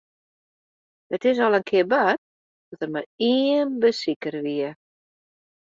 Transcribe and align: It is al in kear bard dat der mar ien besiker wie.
It 1.17 1.25
is 1.31 1.39
al 1.47 1.55
in 1.57 1.65
kear 1.69 1.87
bard 1.91 2.19
dat 2.69 2.79
der 2.81 2.91
mar 2.93 3.05
ien 3.37 3.67
besiker 3.81 4.35
wie. 4.45 4.69